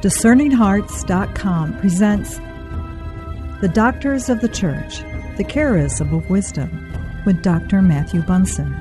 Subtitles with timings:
[0.00, 2.38] DiscerningHearts.com presents
[3.60, 5.00] The Doctors of the Church,
[5.36, 6.70] The Charism of Wisdom
[7.26, 7.82] with Dr.
[7.82, 8.74] Matthew Bunson.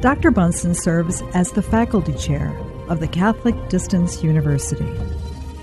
[0.00, 0.30] Dr.
[0.30, 2.48] Bunson serves as the faculty chair
[2.88, 4.90] of the Catholic Distance University.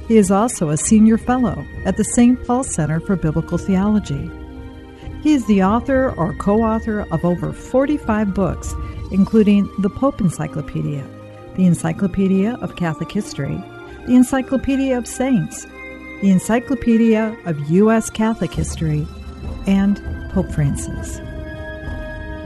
[0.07, 2.45] He is also a senior fellow at the St.
[2.45, 4.29] Paul Center for Biblical Theology.
[5.23, 8.75] He is the author or co author of over 45 books,
[9.09, 11.03] including the Pope Encyclopedia,
[11.55, 13.63] the Encyclopedia of Catholic History,
[14.05, 15.66] the Encyclopedia of Saints,
[16.21, 18.09] the Encyclopedia of U.S.
[18.09, 19.07] Catholic History,
[19.67, 21.20] and Pope Francis.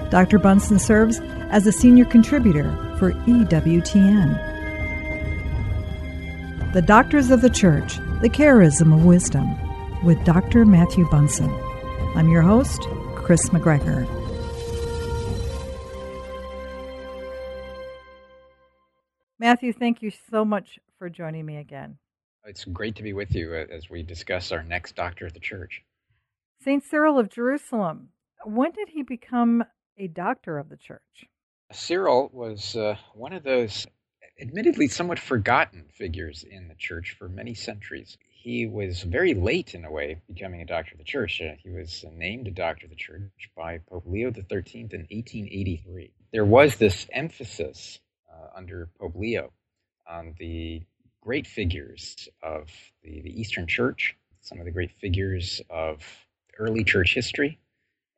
[0.10, 0.40] Dr.
[0.40, 4.44] Bunson serves as a senior contributor for EWTN.
[6.74, 9.56] The Doctors of the Church, The Charism of Wisdom,
[10.04, 10.66] with Dr.
[10.66, 11.50] Matthew Bunson.
[12.16, 14.17] I'm your host, Chris McGregor.
[19.48, 21.98] Matthew, thank you so much for joining me again.
[22.44, 25.40] It's great to be with you uh, as we discuss our next doctor of the
[25.40, 25.86] church.
[26.66, 26.84] St.
[26.84, 28.10] Cyril of Jerusalem,
[28.44, 29.64] when did he become
[29.98, 31.30] a doctor of the church?
[31.72, 33.88] Cyril was uh, one of those
[34.38, 38.18] admittedly somewhat forgotten figures in the church for many centuries.
[38.30, 41.42] He was very late in a way becoming a doctor of the church.
[41.42, 46.12] Uh, he was named a doctor of the church by Pope Leo XIII in 1883.
[46.34, 48.00] There was this emphasis
[48.56, 49.52] under Pope Leo
[50.08, 50.82] on the
[51.22, 52.70] great figures of
[53.04, 56.04] the, the Eastern Church, some of the great figures of
[56.58, 57.60] early church history,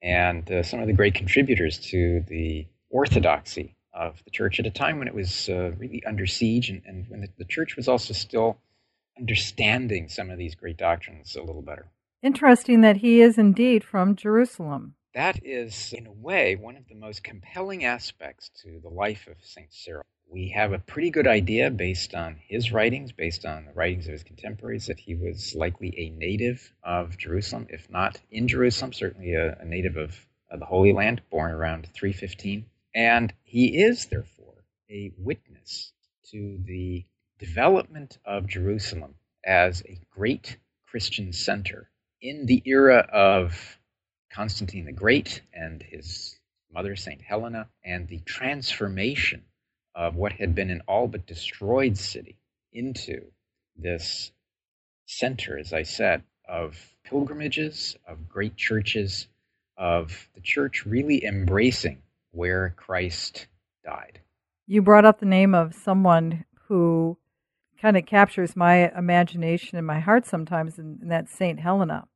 [0.02, 4.72] and uh, some of the great contributors to the orthodoxy of the church at a
[4.72, 7.88] time when it was uh, really under siege and, and when the, the church was
[7.88, 8.58] also still
[9.18, 11.88] understanding some of these great doctrines a little better.
[12.22, 14.96] Interesting that he is indeed from Jerusalem.
[15.14, 19.44] That is, in a way, one of the most compelling aspects to the life of
[19.44, 19.74] St.
[19.74, 24.06] Cyril we have a pretty good idea based on his writings, based on the writings
[24.06, 28.94] of his contemporaries, that he was likely a native of Jerusalem, if not in Jerusalem,
[28.94, 32.66] certainly a, a native of, of the Holy Land, born around 315.
[32.94, 35.94] And he is, therefore, a witness
[36.32, 37.06] to the
[37.40, 41.90] development of Jerusalem as a great Christian center
[42.22, 43.79] in the era of
[44.32, 46.40] Constantine the Great and his
[46.72, 47.22] mother, St.
[47.22, 49.44] Helena, and the transformation
[49.96, 52.38] of what had been an all but destroyed city
[52.72, 53.32] into
[53.76, 54.32] this
[55.06, 59.28] center, as I said, of pilgrimages, of great churches,
[59.78, 62.02] of the church really embracing
[62.32, 63.48] where Christ
[63.84, 64.20] died.
[64.68, 67.18] You brought up the name of someone who
[67.82, 71.60] kind of captures my imagination and my heart sometimes, and, that's St.
[71.60, 72.08] Helena.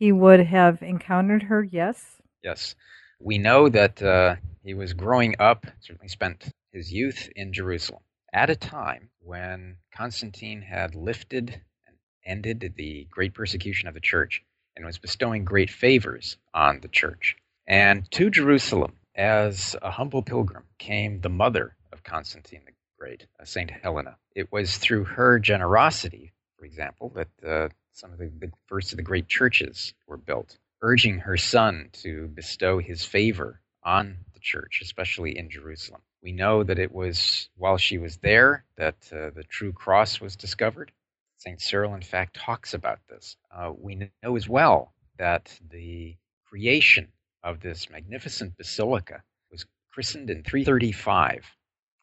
[0.00, 2.22] He would have encountered her, yes?
[2.42, 2.74] Yes.
[3.20, 8.00] We know that uh, he was growing up, certainly spent his youth in Jerusalem
[8.32, 14.42] at a time when Constantine had lifted and ended the great persecution of the church
[14.74, 17.36] and was bestowing great favors on the church.
[17.66, 23.44] And to Jerusalem, as a humble pilgrim, came the mother of Constantine the Great, uh,
[23.44, 24.16] Saint Helena.
[24.34, 28.96] It was through her generosity, for example, that uh, some of the, the first of
[28.96, 34.80] the great churches were built, urging her son to bestow his favor on the church,
[34.82, 36.02] especially in Jerusalem.
[36.22, 40.36] We know that it was while she was there that uh, the true cross was
[40.36, 40.92] discovered.
[41.38, 41.60] St.
[41.60, 43.36] Cyril, in fact, talks about this.
[43.50, 47.08] Uh, we know as well that the creation
[47.42, 51.46] of this magnificent basilica was christened in 335,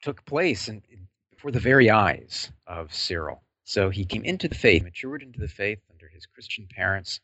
[0.02, 0.82] took place in,
[1.32, 3.44] before the very eyes of Cyril.
[3.68, 7.20] So he came into the faith, matured into the faith under his Christian parents.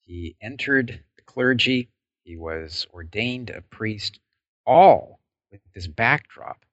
[0.00, 1.88] He entered the clergy.
[2.24, 4.18] He was ordained a priest,
[4.66, 5.20] all
[5.52, 6.64] with this backdrop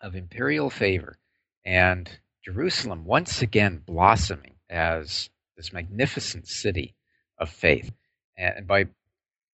[0.00, 1.18] of imperial favor
[1.66, 6.94] and Jerusalem once again blossoming as this magnificent city
[7.36, 7.92] of faith.
[8.38, 8.86] And by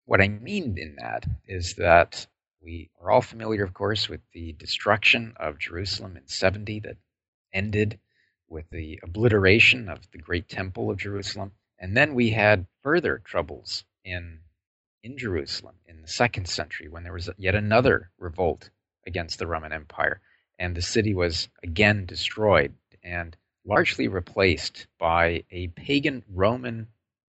[0.03, 2.27] what I mean in that is that
[2.61, 6.97] we are all familiar, of course, with the destruction of Jerusalem in 70 that
[7.53, 7.97] ended
[8.49, 11.51] with the obliteration of the great temple of Jerusalem.
[11.79, 14.39] And then we had further troubles in
[15.03, 18.69] in Jerusalem in the second century when there was yet another revolt
[19.05, 20.21] against the Roman Empire.
[20.57, 22.73] And the city was again destroyed
[23.03, 23.35] and
[23.65, 26.87] largely replaced by a pagan Roman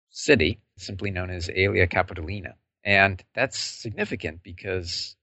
[0.10, 2.56] city, simply known as Aelia Capitolina.
[2.84, 5.16] And that's significant because,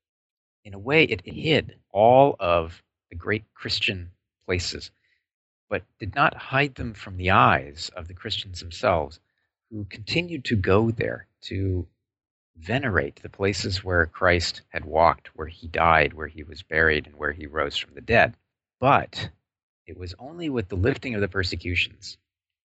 [0.64, 4.12] in a way, it hid all of the great Christian
[4.46, 4.90] places,
[5.70, 9.20] but did not hide them from the eyes of the Christians themselves,
[9.70, 11.87] who continued to go there to
[12.56, 17.14] venerate the places where Christ had walked, where he died, where he was buried, and
[17.17, 18.37] where he rose from the dead.
[18.81, 19.31] But
[19.87, 22.19] it was only with the lifting of the persecutions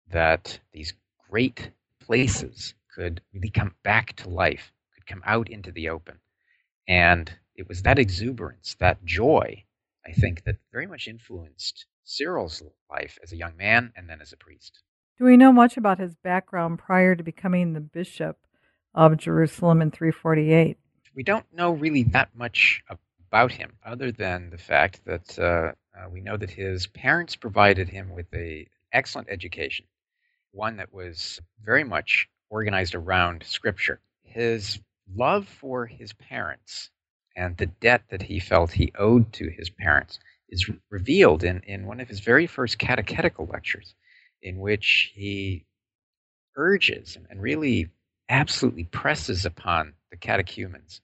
[0.08, 0.94] that these
[1.28, 1.70] great
[2.00, 6.20] places could really come back to life, could come out into the open.
[6.86, 9.64] And it was that exuberance, that joy,
[10.06, 14.32] I think, that very much influenced Cyril's life as a young man and then as
[14.32, 14.80] a priest.
[15.18, 18.38] Do we know much about his background prior to becoming the bishop
[18.94, 20.78] of Jerusalem in 348?
[21.14, 26.08] We don't know really that much about him, other than the fact that uh, uh,
[26.10, 29.86] we know that his parents provided him with an excellent education,
[30.52, 34.00] one that was very much organized around Scripture.
[34.22, 34.80] His
[35.14, 36.90] love for his parents
[37.36, 40.18] and the debt that he felt he owed to his parents
[40.52, 43.94] is revealed in, in one of his very first catechetical lectures,
[44.42, 45.64] in which he
[46.56, 47.88] urges and really
[48.28, 51.00] absolutely presses upon the catechumens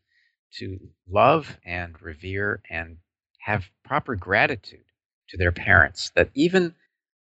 [0.53, 0.79] to
[1.11, 2.99] love and revere and
[3.39, 4.85] have proper gratitude
[5.29, 6.12] to their parents.
[6.15, 6.75] That even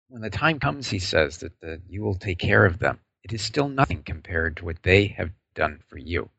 [0.10, 3.34] when the time comes, he says, that, that you will take care of them, it
[3.34, 6.30] is still nothing compared to what they have done for you.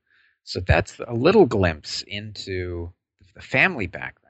[0.44, 2.92] So that's a little glimpse into
[3.34, 4.27] the family background.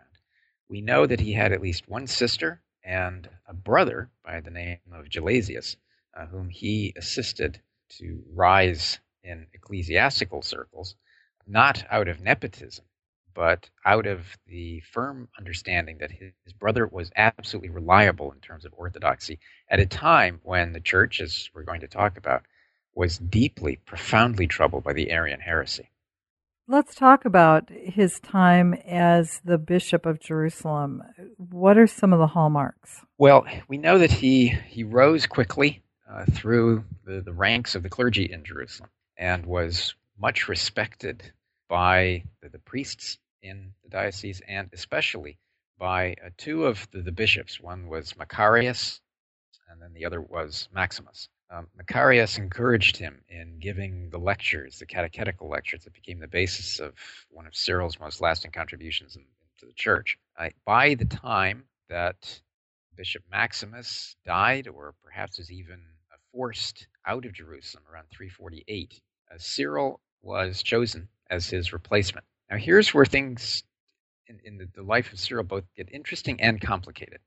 [0.68, 4.80] We know that he had at least one sister and a brother by the name
[4.92, 5.76] of Gelasius,
[6.14, 10.94] uh, whom he assisted to rise in ecclesiastical circles,
[11.46, 12.84] not out of nepotism,
[13.34, 18.66] but out of the firm understanding that his, his brother was absolutely reliable in terms
[18.66, 19.38] of orthodoxy
[19.70, 22.44] at a time when the church, as we're going to talk about,
[22.94, 25.90] was deeply, profoundly troubled by the Arian heresy.
[26.70, 31.02] Let's talk about his time as the Bishop of Jerusalem.
[31.38, 33.06] What are some of the hallmarks?
[33.16, 37.88] Well, we know that he, he rose quickly uh, through the, the ranks of the
[37.88, 41.32] clergy in Jerusalem and was much respected
[41.70, 45.38] by the, the priests in the diocese and especially
[45.78, 47.58] by uh, two of the, the bishops.
[47.58, 49.00] One was Macarius,
[49.70, 54.86] and then the other was Maximus um, Macarius encouraged him in giving the lectures, the
[54.86, 56.92] catechetical lectures that became the basis of
[57.30, 59.24] one of Cyril's most lasting contributions in,
[59.58, 60.18] to the church.
[60.38, 62.40] Uh, by the time that
[62.96, 65.80] Bishop Maximus died, or perhaps was even
[66.12, 72.26] uh, forced out of Jerusalem around 348, uh, Cyril was chosen as his replacement.
[72.50, 73.64] Now, here's where things
[74.26, 77.20] in, in the, the life of Cyril both get interesting and complicated.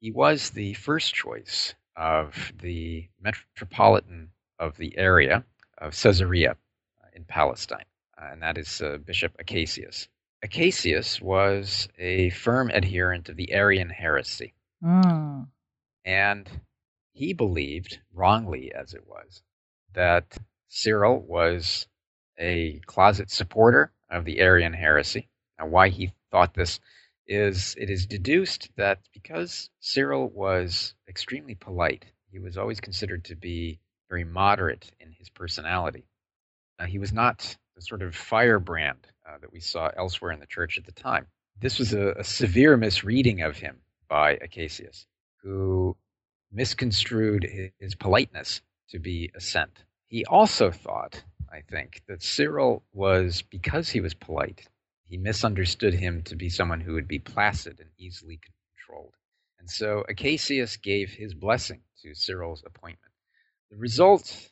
[0.00, 5.44] He was the first choice of the metropolitan of the area
[5.76, 7.84] of Caesarea uh, in Palestine,
[8.20, 10.08] uh, and that is uh, Bishop Acacius.
[10.42, 14.54] Acacius was a firm adherent of the Arian heresy.
[14.82, 15.48] Mm.
[16.06, 16.48] And
[17.12, 19.42] he believed, wrongly as it was,
[19.92, 20.38] that
[20.68, 21.86] Cyril was
[22.38, 25.28] a closet supporter of the Arian heresy.
[25.58, 26.80] Now, why he thought this
[27.30, 33.36] is it is deduced that because Cyril was extremely polite, he was always considered to
[33.36, 33.78] be
[34.08, 36.04] very moderate in his personality.
[36.78, 40.46] Uh, he was not the sort of firebrand uh, that we saw elsewhere in the
[40.46, 41.28] church at the time.
[41.60, 43.78] This was a, a severe misreading of him
[44.08, 45.06] by Acacius,
[45.42, 45.96] who
[46.50, 48.60] misconstrued his, his politeness
[48.90, 49.84] to be assent.
[50.08, 51.22] He also thought,
[51.52, 54.68] I think, that Cyril was, because he was polite,
[55.10, 59.14] he misunderstood him to be someone who would be placid and easily controlled.
[59.58, 63.12] And so Acacius gave his blessing to Cyril's appointment.
[63.72, 64.50] The result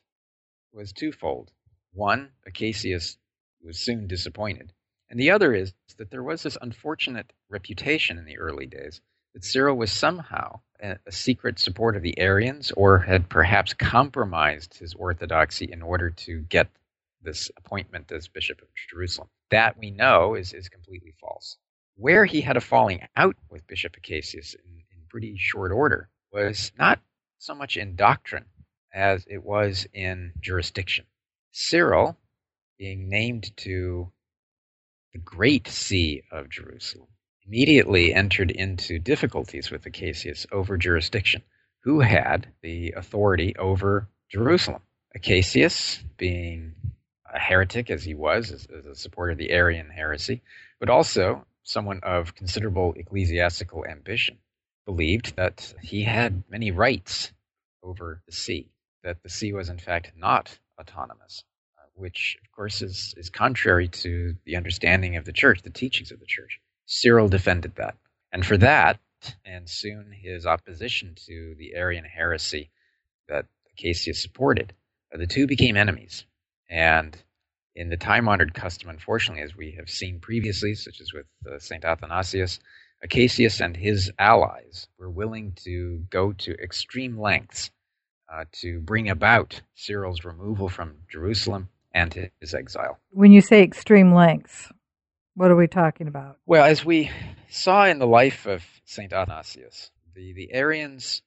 [0.72, 1.52] was twofold.
[1.92, 3.18] One, Acacius
[3.62, 4.72] was soon disappointed.
[5.08, 9.00] And the other is that there was this unfortunate reputation in the early days
[9.34, 14.74] that Cyril was somehow a, a secret supporter of the Arians or had perhaps compromised
[14.78, 16.68] his orthodoxy in order to get
[17.22, 19.28] this appointment as Bishop of Jerusalem.
[19.50, 21.56] That we know is, is completely false.
[21.96, 26.72] Where he had a falling out with Bishop Acacius in, in pretty short order was
[26.78, 27.00] not
[27.38, 28.44] so much in doctrine
[28.92, 31.06] as it was in jurisdiction.
[31.52, 32.16] Cyril,
[32.78, 34.12] being named to
[35.12, 37.08] the great see of Jerusalem,
[37.46, 41.42] immediately entered into difficulties with Acacius over jurisdiction.
[41.84, 44.82] Who had the authority over Jerusalem?
[45.14, 46.74] Acacius, being
[47.32, 50.42] a heretic as he was, as, as a supporter of the Arian heresy,
[50.80, 54.38] but also someone of considerable ecclesiastical ambition,
[54.86, 57.32] believed that he had many rights
[57.82, 58.70] over the see,
[59.04, 61.44] that the see was in fact not autonomous,
[61.78, 66.10] uh, which of course is, is contrary to the understanding of the church, the teachings
[66.10, 66.60] of the church.
[66.86, 67.96] Cyril defended that.
[68.32, 68.98] And for that,
[69.44, 72.70] and soon his opposition to the Arian heresy
[73.28, 74.74] that Acacius supported,
[75.12, 76.24] uh, the two became enemies.
[76.68, 77.16] And
[77.74, 81.58] in the time honored custom, unfortunately, as we have seen previously, such as with uh,
[81.58, 81.84] St.
[81.84, 82.58] Athanasius,
[83.02, 87.70] Acacius and his allies were willing to go to extreme lengths
[88.32, 92.98] uh, to bring about Cyril's removal from Jerusalem and his exile.
[93.10, 94.70] When you say extreme lengths,
[95.34, 96.38] what are we talking about?
[96.46, 97.10] Well, as we
[97.48, 99.12] saw in the life of St.
[99.12, 101.22] Athanasius, the, the Arians,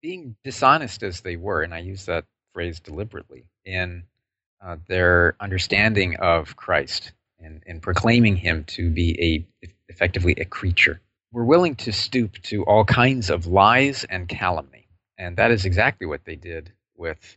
[0.00, 4.04] being dishonest as they were, and I use that phrase deliberately, in
[4.64, 11.00] uh, their understanding of Christ and, and proclaiming him to be a effectively a creature,
[11.32, 14.88] We're willing to stoop to all kinds of lies and calumny.
[15.18, 17.36] And that is exactly what they did with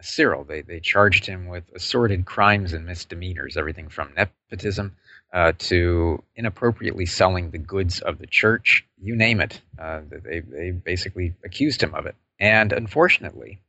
[0.00, 0.44] Cyril.
[0.44, 4.96] They, they charged him with assorted crimes and misdemeanors, everything from nepotism
[5.32, 9.60] uh, to inappropriately selling the goods of the church, you name it.
[9.78, 12.14] Uh, they, they basically accused him of it.
[12.38, 13.60] And unfortunately,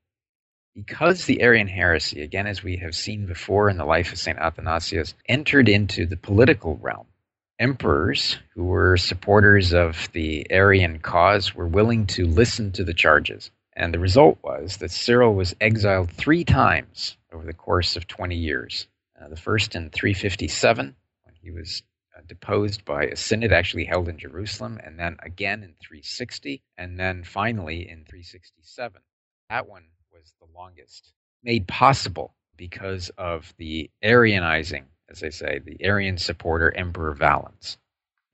[0.78, 4.38] because the Arian heresy, again, as we have seen before in the life of St.
[4.38, 7.08] Athanasius, entered into the political realm,
[7.58, 13.50] emperors who were supporters of the Arian cause were willing to listen to the charges.
[13.74, 18.36] And the result was that Cyril was exiled three times over the course of 20
[18.36, 18.88] years.
[19.20, 21.82] Uh, the first in 357, when he was
[22.16, 27.00] uh, deposed by a synod actually held in Jerusalem, and then again in 360, and
[27.00, 29.02] then finally in 367.
[29.50, 29.86] That one
[30.40, 37.14] the longest, made possible because of the Arianizing, as they say, the Arian supporter Emperor
[37.14, 37.78] Valens.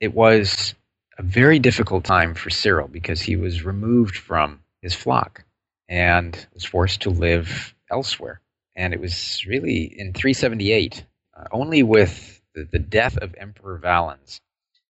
[0.00, 0.74] It was
[1.18, 5.44] a very difficult time for Cyril because he was removed from his flock
[5.88, 8.40] and was forced to live elsewhere.
[8.76, 11.04] And it was really in 378,
[11.36, 14.40] uh, only with the, the death of Emperor Valens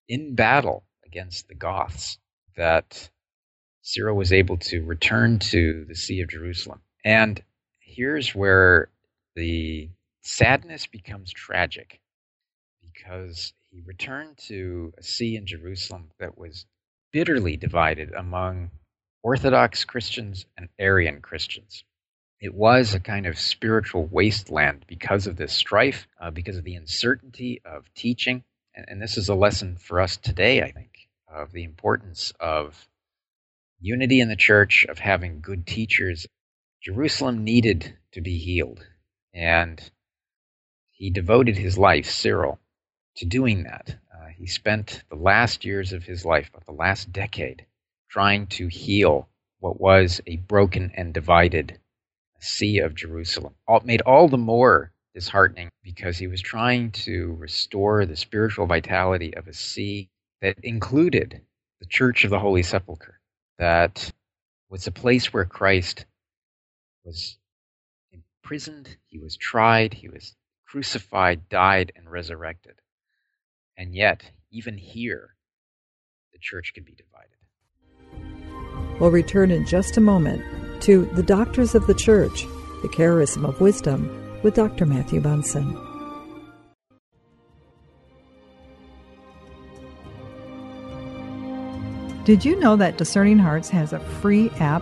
[0.07, 2.17] in battle against the Goths,
[2.57, 3.09] that
[3.81, 6.81] Cyril was able to return to the See of Jerusalem.
[7.05, 7.41] And
[7.79, 8.89] here's where
[9.35, 9.89] the
[10.23, 12.01] sadness becomes tragic
[12.81, 16.65] because he returned to a see in Jerusalem that was
[17.13, 18.71] bitterly divided among
[19.21, 21.83] Orthodox Christians and Arian Christians.
[22.41, 26.75] It was a kind of spiritual wasteland because of this strife, uh, because of the
[26.75, 28.43] uncertainty of teaching.
[28.73, 32.87] And, and this is a lesson for us today, I think, of the importance of
[33.79, 36.27] unity in the church, of having good teachers.
[36.85, 38.85] Jerusalem needed to be healed.
[39.33, 39.81] And
[40.91, 42.59] he devoted his life, Cyril,
[43.15, 43.97] to doing that.
[44.13, 47.65] Uh, he spent the last years of his life, but the last decade,
[48.07, 49.27] trying to heal
[49.59, 51.79] what was a broken and divided
[52.39, 53.55] see of Jerusalem.
[53.67, 59.35] All, made all the more disheartening because he was trying to restore the spiritual vitality
[59.35, 60.11] of a see
[60.41, 61.41] that included
[61.79, 63.19] the Church of the Holy Sepulchre,
[63.57, 64.11] that
[64.69, 66.05] was a place where Christ
[67.05, 67.37] was
[68.11, 70.35] imprisoned, he was tried, he was
[70.67, 72.81] crucified, died, and resurrected.
[73.77, 75.35] And yet, even here,
[76.33, 77.37] the church could be divided.
[78.99, 80.41] We'll return in just a moment
[80.83, 82.43] to The Doctors of the Church,
[82.81, 84.85] The Charism of Wisdom, with Dr.
[84.85, 85.77] Matthew Bunson.
[92.23, 94.81] Did you know that Discerning Hearts has a free app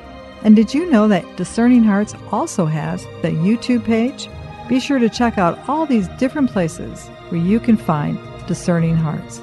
[0.43, 4.27] And did you know that Discerning Hearts also has the YouTube page?
[4.67, 8.17] Be sure to check out all these different places where you can find
[8.47, 9.41] Discerning Hearts.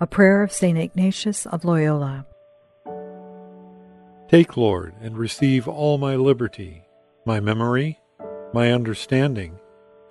[0.00, 0.76] A prayer of St.
[0.76, 2.26] Ignatius of Loyola.
[4.28, 6.82] Take, Lord, and receive all my liberty,
[7.24, 8.00] my memory,
[8.52, 9.60] my understanding,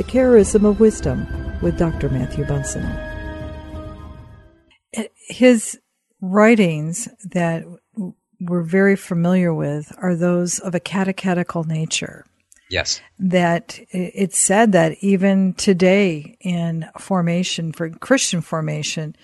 [0.00, 1.26] The Charism of Wisdom
[1.60, 2.08] with Dr.
[2.08, 2.90] Matthew Bunson.
[5.28, 5.78] His
[6.22, 7.64] writings that
[8.40, 12.24] we're very familiar with are those of a catechetical nature.
[12.70, 13.02] Yes.
[13.18, 19.14] That it's said that even today in formation, for Christian formation,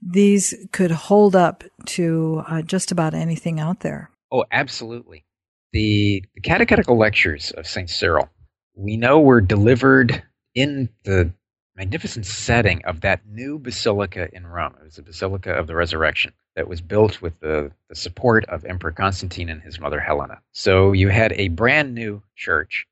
[0.00, 4.08] these could hold up to uh, just about anything out there.
[4.30, 5.26] Oh, absolutely.
[5.74, 7.90] The, the catechetical lectures of St.
[7.90, 8.30] Cyril,
[8.74, 10.22] we know we were delivered
[10.54, 11.32] in the
[11.76, 14.74] magnificent setting of that new basilica in Rome.
[14.78, 18.64] It was the Basilica of the Resurrection that was built with the, the support of
[18.64, 20.40] Emperor Constantine and his mother Helena.
[20.52, 22.86] So you had a brand new church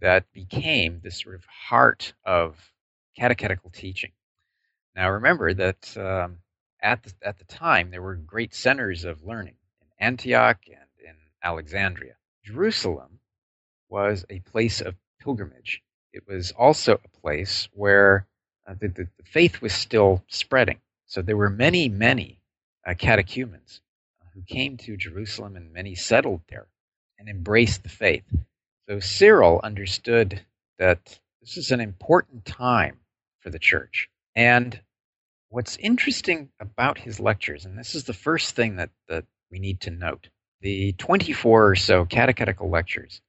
[0.00, 2.56] that became this sort of heart of
[3.16, 4.12] catechetical teaching.
[4.96, 6.38] Now, remember that um,
[6.82, 11.14] at, the, at the time there were great centers of learning in Antioch and in
[11.42, 12.14] Alexandria.
[12.44, 13.20] Jerusalem
[13.92, 15.82] was a place of pilgrimage.
[16.14, 18.26] It was also a place where
[18.66, 20.80] uh, the, the, the, faith was still spreading.
[21.06, 22.40] So there were many, many
[22.86, 23.82] uh, catechumens
[24.34, 26.68] who came to Jerusalem and many settled there
[27.18, 28.24] and embraced the faith.
[28.88, 30.40] So Cyril understood
[30.78, 32.98] that this is an important time
[33.40, 34.08] for the church.
[34.34, 34.80] And
[35.50, 39.82] what's interesting about his lectures, and this is the first thing that, that we need
[39.82, 40.28] to note,
[40.62, 43.20] the 24 or so catechetical lectures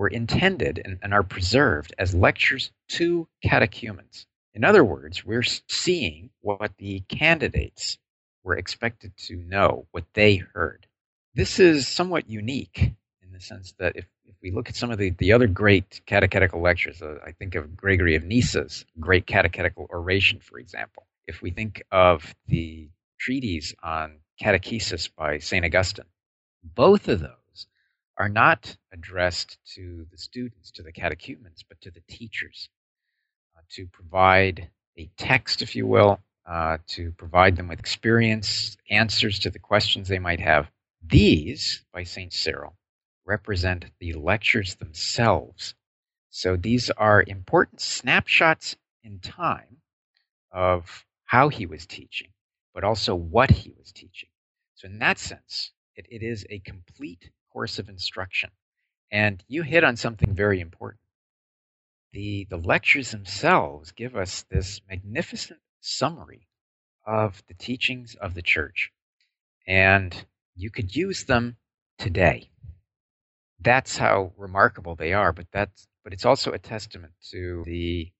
[0.00, 4.26] were intended and, and are preserved as lectures to catechumens.
[4.54, 7.98] In other words, we're seeing what the candidates
[8.42, 10.86] were expected to know, what they heard.
[11.34, 14.06] This is somewhat unique in the sense that if
[14.42, 17.76] we look at some of the, the other great catechetical lectures, uh, I think of
[17.76, 21.06] Gregory of Nyssa's great catechetical oration, for example.
[21.26, 25.62] If we think of the treatise on catechesis by St.
[25.62, 26.06] Augustine,
[26.64, 27.39] both of those
[28.20, 32.68] are not addressed to the students, to the catechumens, but to the teachers,
[33.56, 39.38] uh, to provide a text, if you will, uh, to provide them with experience, answers
[39.38, 40.70] to the questions they might have.
[41.02, 42.30] These, by St.
[42.30, 42.76] Cyril,
[43.24, 45.74] represent the lectures themselves.
[46.28, 49.78] So these are important snapshots in time
[50.52, 52.28] of how he was teaching,
[52.74, 54.28] but also what he was teaching.
[54.74, 58.50] So, in that sense, it, it is a complete course of instruction.
[59.10, 61.00] And you hit on something very important.
[62.12, 66.48] The, the lectures themselves give us this magnificent summary
[67.06, 68.90] of the teachings of the church.
[69.66, 71.56] And you could use them
[71.98, 72.50] today
[73.60, 75.32] that's how remarkable they are.
[75.32, 78.10] But that's but it's also a testament to the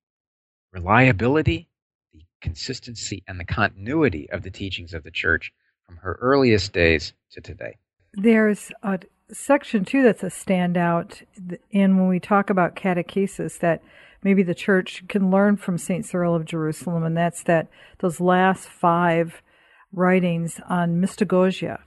[0.72, 1.68] reliability,
[2.12, 5.52] the consistency, and the continuity of the teachings of the church
[5.86, 7.78] from her earliest days to today.
[8.12, 9.00] There's a
[9.32, 11.22] section too that's a standout
[11.70, 13.82] in when we talk about catechesis that
[14.22, 16.04] maybe the church can learn from St.
[16.04, 17.68] Cyril of Jerusalem, and that's that
[18.00, 19.42] those last five
[19.92, 21.80] writings on mystagogia,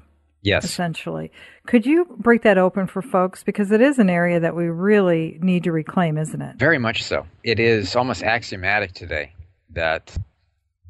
[0.44, 0.66] Yes.
[0.66, 1.32] Essentially.
[1.68, 3.44] Could you break that open for folks?
[3.44, 6.58] Because it is an area that we really need to reclaim, isn't it?
[6.58, 7.26] Very much so.
[7.44, 9.32] It is almost axiomatic today
[9.70, 10.16] that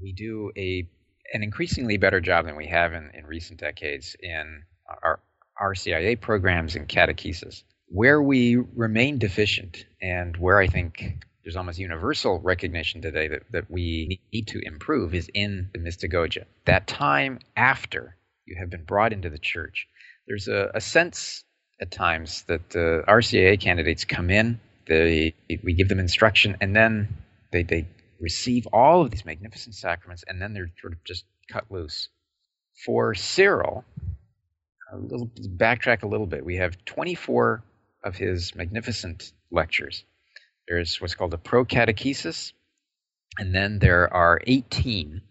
[0.02, 0.88] we do a
[1.36, 4.63] an increasingly better job than we have in, in recent decades in
[5.04, 5.20] our
[5.62, 7.63] RCIA programs and catechesis.
[7.88, 13.70] Where we remain deficient and where I think there's almost universal recognition today that, that
[13.70, 16.46] we need to improve is in the mystagogia.
[16.66, 19.88] That time after you have been brought into the church.
[20.28, 21.44] There's a, a sense
[21.82, 26.76] at times that uh, the RCIA candidates come in, they, we give them instruction, and
[26.76, 27.16] then
[27.52, 27.88] they, they
[28.20, 32.10] receive all of these magnificent sacraments, and then they're sort of just cut loose.
[32.86, 33.86] For Cyril,
[34.91, 36.46] a little backtrack a little bit.
[36.46, 37.63] We have 24
[38.04, 40.04] of his magnificent lectures.
[40.67, 42.54] There's what's called a procatechesis,
[43.38, 45.22] and then there are 18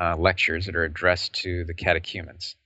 [0.00, 2.56] uh, lectures that are addressed to the catechumens.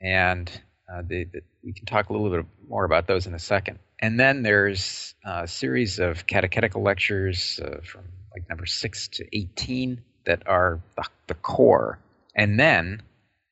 [0.00, 0.50] And
[0.92, 3.78] uh, we can talk a little bit more about those in a second.
[4.00, 9.26] And then there's uh, a series of catechetical lectures uh, from like number 6 to
[9.32, 11.98] 18, that are the, the core.
[12.34, 13.02] And then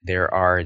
[0.06, 0.62] there are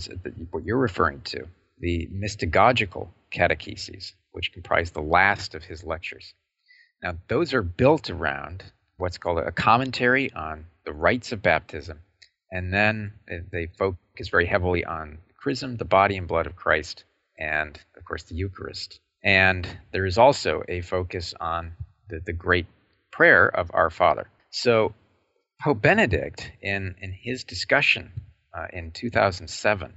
[0.50, 1.46] what you're referring to,
[1.78, 6.34] the mystagogical catecheses, which comprise the last of his lectures.
[7.02, 8.62] Now, those are built around
[8.98, 12.00] what's called a commentary on the rites of baptism,
[12.52, 13.14] and then
[13.50, 17.04] they focus very heavily on chrism, the body and blood of Christ,
[17.38, 19.00] and of course the Eucharist.
[19.24, 21.72] And there is also a focus on
[22.08, 22.66] the, the great
[23.10, 24.28] prayer of Our Father.
[24.50, 24.94] So
[25.62, 28.12] Pope Benedict, in, in his discussion
[28.56, 29.94] uh, in 2007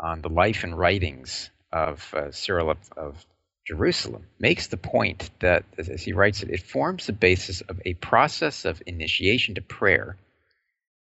[0.00, 3.26] on the life and writings of uh, Cyril of, of
[3.66, 7.94] Jerusalem, makes the point that, as, he writes it, it forms the basis of a
[7.94, 10.16] process of initiation to prayer,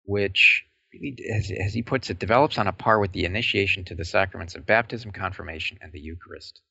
[0.06, 0.66] which
[1.34, 4.56] as, as he puts it, develops on a par with the initiation to the sacraments
[4.56, 6.62] of baptism, confirmation, and the Eucharist.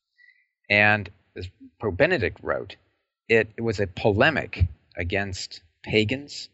[0.70, 1.48] And as
[1.80, 2.76] Pope Benedict wrote,
[3.28, 6.48] it, it was a polemic against pagans,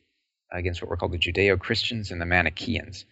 [0.52, 3.04] against what were called the Judeo Christians and the Manichaeans.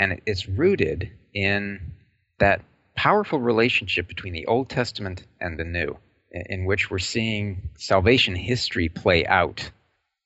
[0.00, 1.92] And it's rooted in
[2.38, 2.62] that
[2.96, 5.98] powerful relationship between the Old Testament and the New,
[6.32, 9.70] in which we're seeing salvation history play out.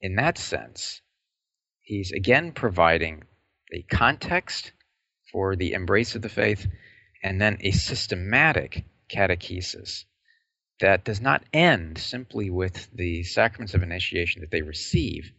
[0.01, 1.01] In that sense,
[1.81, 3.25] he's again providing
[3.73, 4.71] a context
[5.33, 6.69] for the embrace of the faith
[7.21, 10.05] and then a systematic catechesis
[10.79, 15.33] that does not end simply with the sacraments of initiation that they receive,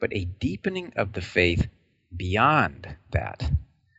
[0.00, 1.68] but a deepening of the faith
[2.16, 3.48] beyond that,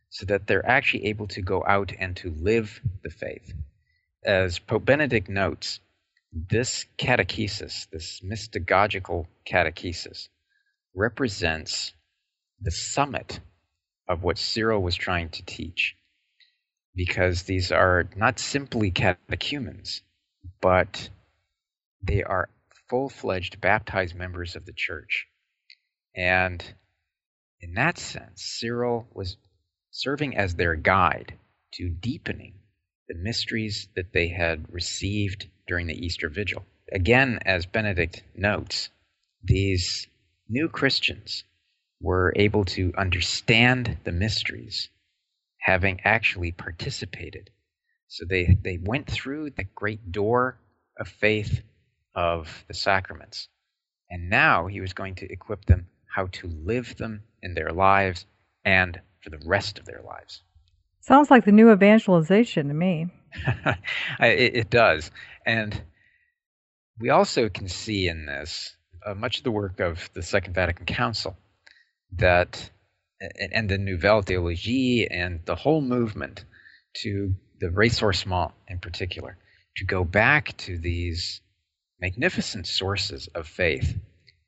[0.10, 3.54] so that they're actually able to go out and to live the faith.
[4.24, 5.80] As Pope Benedict notes,
[6.32, 10.30] this catechesis, this mystagogical catechesis,
[10.95, 11.93] represents
[12.62, 13.39] the summit
[14.08, 15.95] of what Cyril was trying to teach.
[16.95, 20.02] Because these are not simply catechumens,
[20.60, 21.10] but
[22.02, 22.50] they are
[22.89, 25.28] full fledged baptized members of the church.
[26.15, 26.63] And
[27.62, 29.38] in that sense, Cyril was
[30.02, 31.34] serving as their guide
[31.74, 32.54] to deepening
[33.08, 36.66] the mysteries that they had received during the Easter Vigil.
[36.92, 38.90] Again, as Benedict notes,
[39.44, 40.08] these
[40.48, 41.44] new Christians
[42.02, 44.90] were able to understand the mysteries,
[45.60, 47.50] having actually participated
[48.10, 50.58] so they, they went through the great door
[51.00, 51.62] of faith
[52.16, 53.48] of the sacraments.
[54.10, 58.26] And now he was going to equip them how to live them in their lives
[58.66, 60.42] and for the rest of their lives.
[61.02, 63.08] Sounds like the new evangelization to me.
[64.20, 65.12] it, it, does.
[65.46, 65.82] And
[67.00, 70.86] we also can see in this uh, much of the work of the Second Vatican
[70.86, 71.38] Council
[72.18, 72.70] that,
[73.52, 76.44] and the Nouvelle Theologie and the whole movement
[76.98, 79.38] to the ressourcement in particular,
[79.78, 81.42] to go back to these
[82.02, 83.98] magnificent sources of faith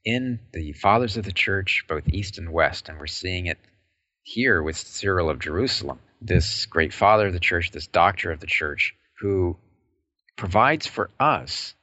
[0.03, 3.59] in the fathers of the church, both east and west, and we're seeing it
[4.23, 8.47] here with Cyril of Jerusalem, this great father of the church, this doctor of the
[8.47, 9.57] church, who
[10.37, 11.75] provides for us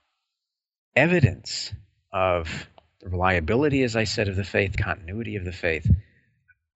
[0.97, 1.73] evidence
[2.13, 2.69] of
[3.01, 5.89] the reliability, as I said, of the faith, continuity of the faith,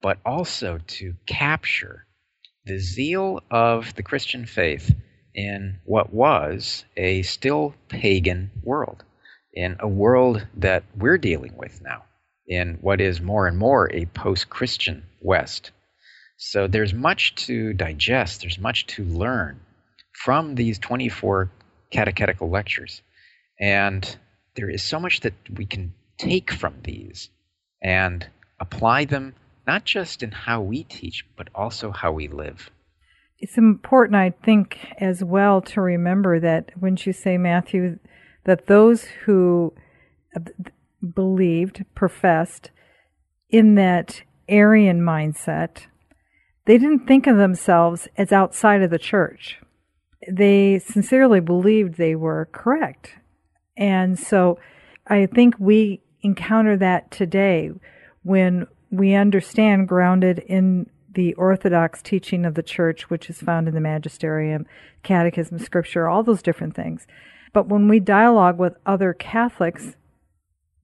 [0.00, 2.06] but also to capture
[2.64, 4.94] the zeal of the Christian faith
[5.34, 9.02] in what was a still pagan world,
[9.52, 12.04] in a world that we're dealing with now,
[12.52, 15.70] in what is more and more a post Christian West.
[16.36, 19.60] So there's much to digest, there's much to learn
[20.12, 21.50] from these 24
[21.90, 23.00] catechetical lectures.
[23.58, 24.16] And
[24.54, 27.30] there is so much that we can take from these
[27.82, 28.26] and
[28.60, 29.34] apply them
[29.66, 32.70] not just in how we teach, but also how we live.
[33.38, 37.98] It's important, I think, as well to remember that when you say, Matthew,
[38.44, 39.72] that those who
[41.14, 42.70] believed, professed
[43.48, 45.86] in that Arian mindset,
[46.66, 49.60] they didn't think of themselves as outside of the church.
[50.30, 53.16] They sincerely believed they were correct.
[53.76, 54.58] And so
[55.06, 57.70] I think we encounter that today
[58.22, 63.74] when we understand, grounded in the orthodox teaching of the church, which is found in
[63.74, 64.66] the magisterium,
[65.02, 67.06] catechism, scripture, all those different things.
[67.52, 69.96] But when we dialogue with other Catholics,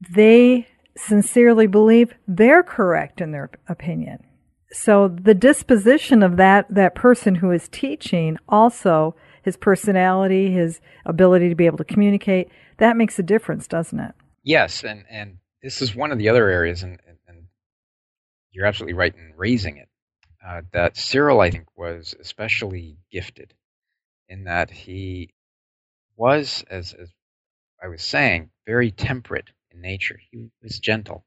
[0.00, 4.24] they sincerely believe they're correct in their opinion.
[4.70, 11.48] So the disposition of that, that person who is teaching also his personality, his ability
[11.48, 14.14] to be able to communicate, that makes a difference, doesn't it?
[14.42, 17.18] Yes, and, and this is one of the other areas, and and
[18.58, 19.88] you're absolutely right in raising it.
[20.44, 23.54] Uh, that Cyril, I think, was especially gifted
[24.28, 25.30] in that he
[26.16, 27.08] was, as, as
[27.82, 30.20] I was saying, very temperate in nature.
[30.30, 31.24] He was gentle.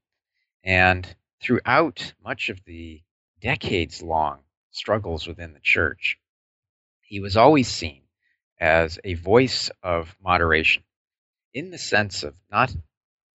[0.63, 1.07] And
[1.41, 3.01] throughout much of the
[3.41, 4.39] decades long
[4.71, 6.17] struggles within the church,
[7.01, 8.03] he was always seen
[8.59, 10.83] as a voice of moderation
[11.53, 12.73] in the sense of not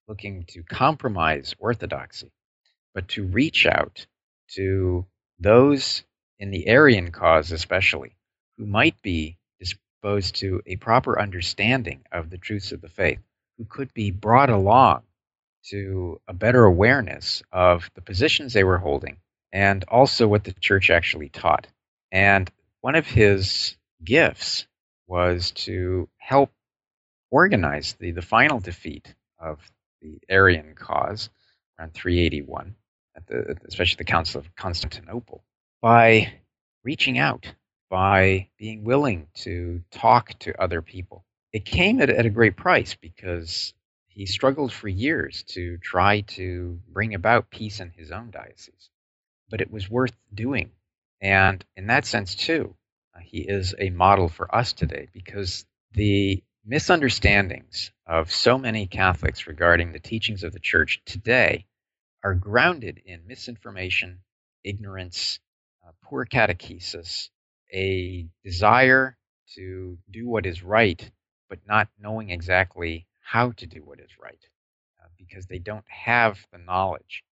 [0.09, 2.33] looking to compromise orthodoxy,
[2.95, 4.07] but to reach out
[4.55, 5.05] to
[5.39, 6.05] those
[6.39, 8.17] in the Arian cause, especially,
[8.57, 13.21] who might be disposed to a proper understanding of the truths of the faith,
[13.59, 15.03] who could be brought along
[15.71, 19.17] to a better awareness of the positions they were holding
[19.53, 21.67] and also what the church actually taught.
[22.13, 24.67] And one of his gifts
[25.09, 26.53] was to help
[27.31, 29.59] organize the, the final defeat of
[30.01, 31.31] the Arian cause
[31.79, 32.75] around 381,
[33.17, 35.43] at the, especially the Council of Constantinople,
[35.83, 36.33] by
[36.85, 37.47] reaching out,
[37.91, 41.25] by being willing to talk to other people.
[41.57, 43.73] It came at, at a great price because
[44.09, 48.91] he struggled for years to try to bring about peace in his own diocese.
[49.49, 50.73] But it was worth doing.
[51.19, 52.77] And in that sense, too,
[53.15, 59.47] uh, he is a model for us today because the misunderstandings of so many Catholics
[59.47, 61.65] regarding the teachings of the Church today
[62.23, 64.21] are grounded in misinformation,
[64.63, 65.41] ignorance,
[65.89, 67.31] uh, poor catechesis,
[67.73, 69.17] a desire
[69.55, 71.11] to do what is right,
[71.49, 74.45] but not knowing exactly how to do what is right
[75.03, 77.25] uh, because they don't have the knowledge.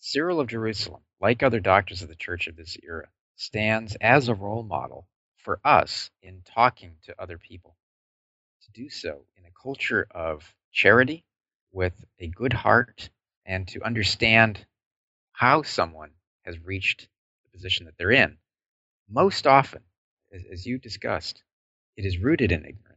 [0.00, 4.34] Cyril of Jerusalem, like other doctors of the Church of this era, stands as a
[4.34, 5.06] role model
[5.38, 7.76] for us in talking to other people
[8.62, 11.24] To do so in a culture of charity
[11.72, 13.10] with a good heart
[13.46, 14.66] and to understand
[15.32, 16.12] how someone
[16.44, 17.08] has reached
[17.44, 18.38] the position that they're in.
[19.08, 19.82] Most often,
[20.32, 21.42] as, as you discussed,
[21.96, 22.91] it is rooted in ignorance,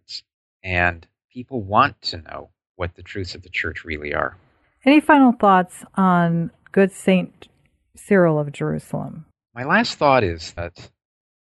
[0.66, 4.36] and people want to know what the truths of the church really are.
[4.84, 7.48] Any final thoughts on good Saint
[7.96, 9.26] Cyril of Jerusalem?
[9.54, 10.90] My last thought is that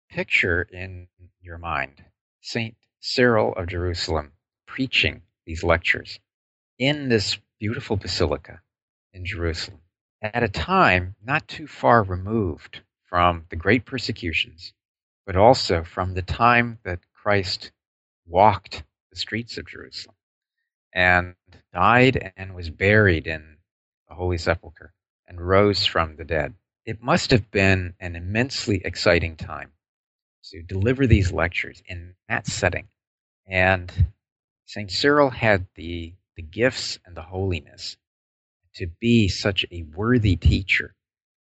[0.10, 1.08] picture in
[1.42, 2.04] your mind
[2.42, 4.34] Saint Cyril of Jerusalem
[4.68, 6.20] preaching these lectures
[6.78, 8.62] in this beautiful basilica
[9.14, 9.80] in Jerusalem
[10.22, 14.74] at a time not too far removed from the great persecutions,
[15.26, 17.72] but also from the time that Christ
[18.26, 18.84] walked
[19.18, 20.16] the streets of Jerusalem
[20.94, 21.34] and
[21.74, 23.58] died and was buried in
[24.08, 24.94] the Holy Sepulchre
[25.28, 26.54] and rose from the dead.
[26.86, 29.72] It must have been an immensely exciting time
[30.52, 32.88] to deliver these lectures in that setting.
[33.48, 33.92] And
[34.66, 34.92] St.
[34.92, 37.98] Cyril had the, the gifts and the holiness
[38.76, 40.94] to be such a worthy teacher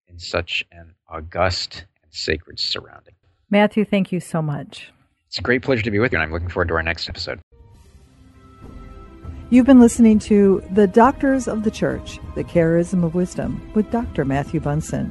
[0.08, 3.13] in such an august and sacred surrounding.
[3.52, 4.92] Matthew, thank you so much.
[5.28, 7.08] It's a great pleasure to be with you, and I'm looking forward to our next
[7.08, 7.40] episode.
[9.50, 14.26] You've been listening to The Doctors of the Church, The Charism of Wisdom with Dr.
[14.26, 15.10] Matthew Bunson.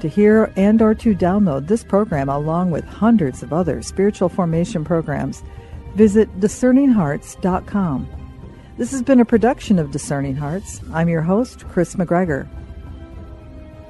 [0.00, 4.86] To hear and or to download this program along with hundreds of other spiritual formation
[4.86, 5.42] programs,
[5.96, 8.08] visit discerninghearts.com.
[8.78, 10.80] This has been a production of Discerning Hearts.
[10.94, 12.48] I'm your host, Chris McGregor.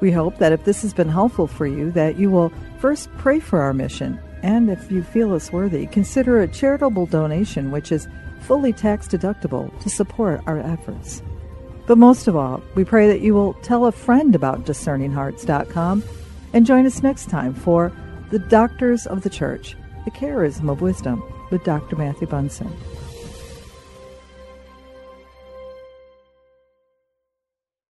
[0.00, 3.38] We hope that if this has been helpful for you, that you will first pray
[3.38, 8.08] for our mission, and if you feel us worthy, consider a charitable donation which is
[8.46, 11.20] fully tax deductible to support our efforts.
[11.86, 16.04] But most of all, we pray that you will tell a friend about discerninghearts.com
[16.52, 17.92] and join us next time for
[18.30, 21.96] The Doctors of the Church, the Charism of Wisdom with Dr.
[21.96, 22.72] Matthew Bunson.